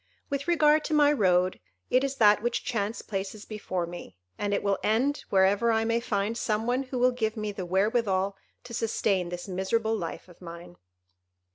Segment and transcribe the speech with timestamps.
[0.31, 1.59] With regard to my road,
[1.91, 5.99] it is that which chance places before me, and it will end wherever I may
[5.99, 10.41] find some one who will give me the wherewithal to sustain this miserable life of
[10.41, 10.77] mine."